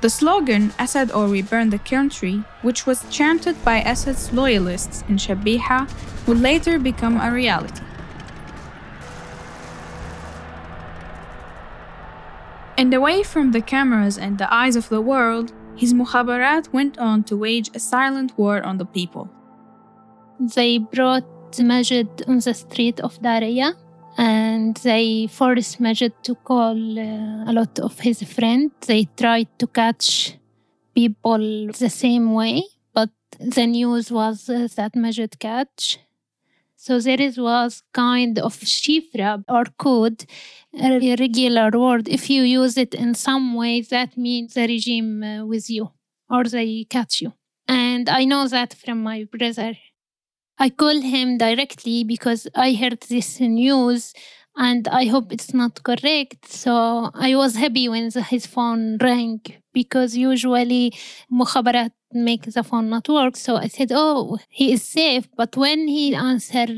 [0.00, 5.16] The slogan Assad or we burn the country, which was chanted by Assad's loyalists in
[5.16, 5.88] Shabiha,
[6.26, 7.84] would later become a reality.
[12.76, 15.52] And away from the cameras and the eyes of the world,
[15.82, 19.26] his mukhabarat went on to wage a silent war on the people.
[20.38, 21.26] They brought
[21.58, 23.74] Majid on the street of Daraya
[24.16, 28.70] and they forced Majid to call uh, a lot of his friends.
[28.86, 30.38] They tried to catch
[30.94, 32.62] people the same way,
[32.94, 33.10] but
[33.40, 35.98] the news was uh, that Majid catch.
[36.84, 40.24] So there is was kind of shifra or code,
[40.74, 42.08] a regular word.
[42.08, 45.92] If you use it in some way, that means the regime uh, with you
[46.28, 47.34] or they catch you.
[47.68, 49.74] And I know that from my brother.
[50.58, 54.12] I call him directly because I heard this news
[54.56, 56.48] and I hope it's not correct.
[56.48, 59.40] So I was happy when the, his phone rang
[59.72, 60.92] because usually
[61.30, 63.36] mukhabarat make the phone not work.
[63.36, 65.28] So I said, oh, he is safe.
[65.36, 66.70] But when he answered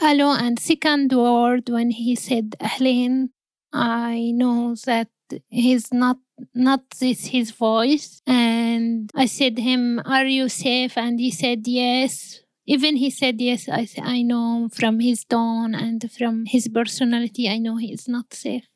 [0.00, 3.30] hello and second word, when he said Ahlin,
[3.72, 5.08] I know that
[5.48, 6.18] he's not
[6.54, 12.40] not this his voice and i said him are you safe and he said yes
[12.66, 17.58] even he said yes I, I know from his tone and from his personality i
[17.58, 18.68] know he is not safe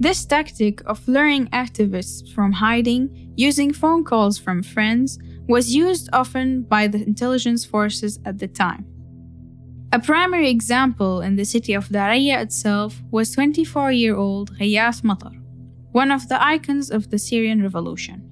[0.00, 6.62] this tactic of luring activists from hiding using phone calls from friends was used often
[6.62, 8.84] by the intelligence forces at the time
[9.90, 15.40] a primary example in the city of Daraya itself was 24 year old Ghayath Matar,
[15.92, 18.28] one of the icons of the Syrian revolution.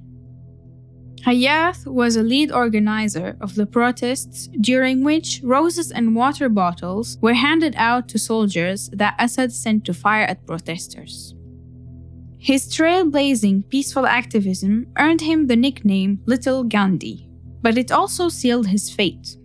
[1.25, 7.33] Ghayath was a lead organizer of the protests during which roses and water bottles were
[7.33, 11.36] handed out to soldiers that Assad sent to fire at protesters.
[12.47, 17.29] His trailblazing peaceful activism earned him the nickname Little Gandhi,
[17.61, 19.37] but it also sealed his fate.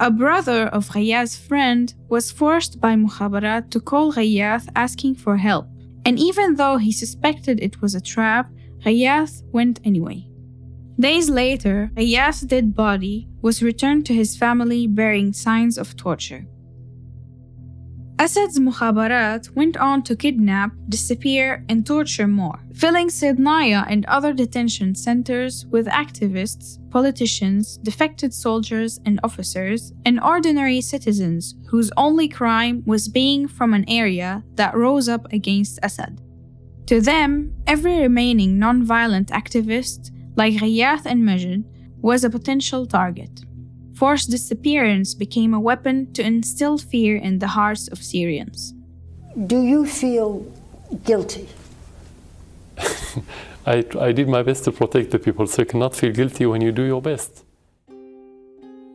[0.00, 5.68] A brother of Ghayath's friend was forced by Mukhabarat to call Ghayath asking for help,
[6.04, 8.50] and even though he suspected it was a trap,
[8.84, 10.28] Ghayath went anyway.
[10.98, 16.48] Days later, Ghayath's dead body was returned to his family bearing signs of torture.
[18.20, 24.94] Assad's mukhabarat went on to kidnap, disappear, and torture more, filling Sednaya and other detention
[24.94, 33.08] centers with activists, politicians, defected soldiers and officers, and ordinary citizens whose only crime was
[33.08, 36.20] being from an area that rose up against Assad.
[36.86, 41.64] To them, every remaining non violent activist like Ghayath and Majid,
[42.00, 43.44] was a potential target.
[43.98, 48.72] Forced disappearance became a weapon to instill fear in the hearts of Syrians.
[49.48, 50.46] Do you feel
[51.04, 51.48] guilty?
[53.66, 56.60] I, I did my best to protect the people, so you cannot feel guilty when
[56.60, 57.44] you do your best.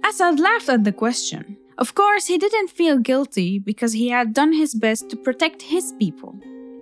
[0.08, 1.58] Assad laughed at the question.
[1.78, 5.91] Of course, he didn't feel guilty because he had done his best to protect his
[5.99, 6.39] people.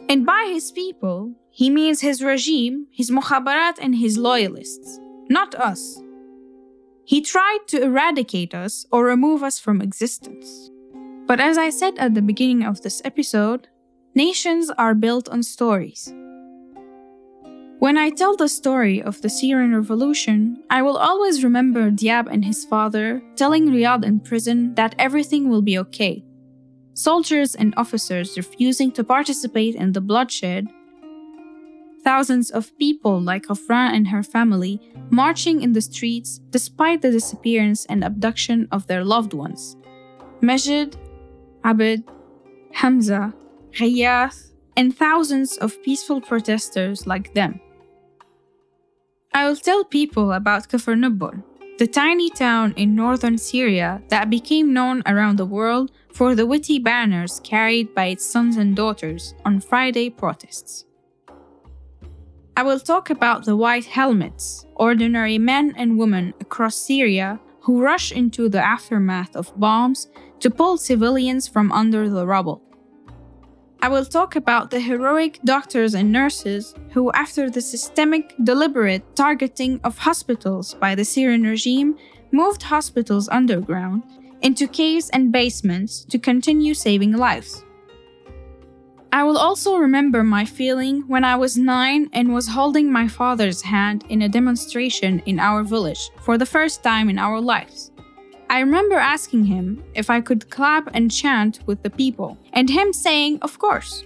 [0.09, 5.99] And by his people, he means his regime, his mukhabarat, and his loyalists, not us.
[7.11, 10.71] He tried to eradicate us or remove us from existence.
[11.27, 13.67] But as I said at the beginning of this episode,
[14.15, 16.13] nations are built on stories.
[17.79, 22.45] When I tell the story of the Syrian revolution, I will always remember Diab and
[22.45, 26.23] his father telling Riyad in prison that everything will be okay
[26.93, 30.67] soldiers and officers refusing to participate in the bloodshed,
[32.03, 37.85] thousands of people like Ghufran and her family marching in the streets despite the disappearance
[37.85, 39.75] and abduction of their loved ones.
[40.41, 40.97] Majid,
[41.63, 42.03] Abed,
[42.73, 43.33] Hamza,
[43.71, 47.59] Ghayath, and thousands of peaceful protesters like them.
[49.33, 51.43] I will tell people about Kafr Nabl,
[51.77, 56.79] the tiny town in northern Syria that became known around the world for the witty
[56.79, 60.85] banners carried by its sons and daughters on Friday protests.
[62.61, 68.11] I will talk about the white helmets, ordinary men and women across Syria who rush
[68.11, 70.09] into the aftermath of bombs
[70.41, 72.61] to pull civilians from under the rubble.
[73.81, 79.81] I will talk about the heroic doctors and nurses who, after the systemic, deliberate targeting
[79.83, 81.97] of hospitals by the Syrian regime,
[82.31, 84.03] moved hospitals underground
[84.43, 87.63] into caves and basements to continue saving lives.
[89.13, 93.61] I will also remember my feeling when I was nine and was holding my father's
[93.61, 97.91] hand in a demonstration in our village for the first time in our lives.
[98.49, 102.93] I remember asking him if I could clap and chant with the people, and him
[102.93, 104.05] saying, Of course.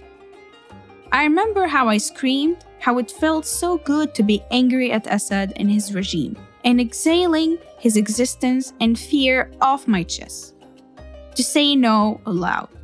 [1.12, 5.52] I remember how I screamed, how it felt so good to be angry at Assad
[5.56, 10.56] and his regime and exhaling his existence and fear off my chest.
[11.36, 12.75] To say no aloud.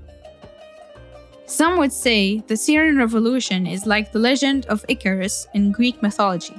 [1.53, 6.57] Some would say the Syrian revolution is like the legend of Icarus in Greek mythology.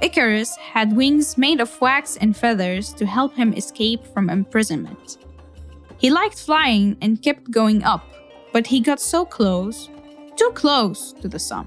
[0.00, 5.18] Icarus had wings made of wax and feathers to help him escape from imprisonment.
[5.98, 8.06] He liked flying and kept going up,
[8.52, 9.90] but he got so close,
[10.36, 11.66] too close to the sun.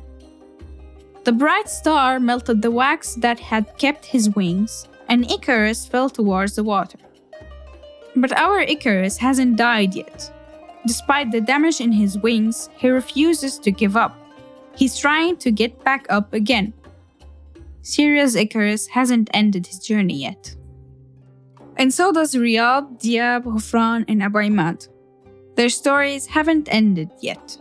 [1.25, 6.55] The bright star melted the wax that had kept his wings, and Icarus fell towards
[6.55, 6.99] the water.
[8.15, 10.31] But our Icarus hasn't died yet.
[10.85, 14.17] Despite the damage in his wings, he refuses to give up.
[14.75, 16.73] He's trying to get back up again.
[17.81, 20.55] Syria's Icarus hasn't ended his journey yet.
[21.77, 24.87] And so does Riyad, Diab, Ghufran, and Abu Imad.
[25.55, 27.57] Their stories haven't ended yet.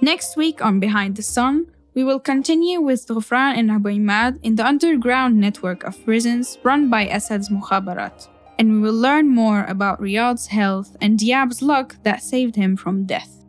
[0.00, 4.56] Next week on Behind the Sun, we will continue with Ghufran and Abu Imad in
[4.56, 8.28] the underground network of prisons run by Assad's Mukhabarat,
[8.62, 13.06] and we will learn more about Riyad's health and Diab's luck that saved him from
[13.06, 13.44] death.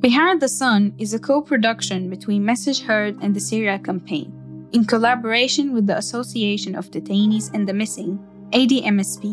[0.00, 4.32] Behind the Sun is a co production between Message Heard and the Syria campaign,
[4.72, 8.18] in collaboration with the Association of Detainees and the Missing,
[8.50, 9.24] ADMSP,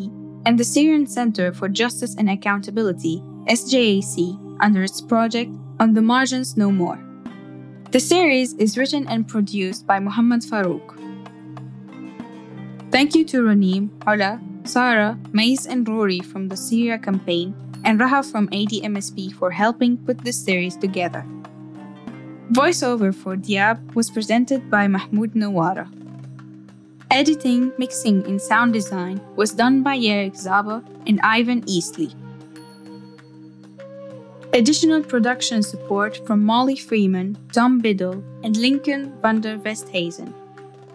[0.46, 6.58] and the Syrian Center for Justice and Accountability, SJAC, under its project On the Margins
[6.58, 7.00] No More.
[7.90, 10.97] The series is written and produced by Muhammad Farouk.
[12.90, 18.24] Thank you to Ranim, Ola, Sarah, Maze, and Rory from the Syria campaign, and Raha
[18.32, 21.26] from ADMSP for helping put this series together.
[22.52, 25.92] Voiceover for Diab was presented by Mahmoud Nawara.
[27.12, 32.16] Editing, mixing, and sound design was done by Eric Zaba and Ivan Eastley.
[34.54, 40.34] Additional production support from Molly Freeman, Tom Biddle, and Lincoln van der Westhuizen.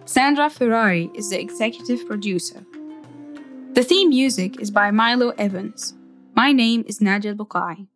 [0.05, 2.65] Sandra Ferrari is the executive producer.
[3.71, 5.93] The theme music is by Milo Evans.
[6.35, 7.87] My name is Nadia Bukai.